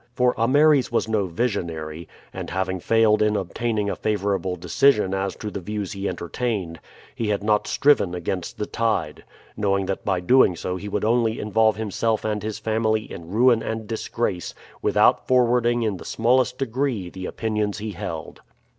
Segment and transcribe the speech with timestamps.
[0.15, 5.51] For Ameres was no visionary; and having failed in obtaining a favorable decision as to
[5.51, 6.79] the views he entertained,
[7.13, 9.23] he had not striven against the tide,
[9.55, 13.61] knowing that by doing so he would only involve himself and his family in ruin
[13.61, 18.41] and disgrace, without forwarding in the smallest degree the opinions he held.